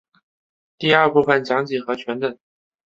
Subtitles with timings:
[0.79, 2.35] 第二部份讲几何全等。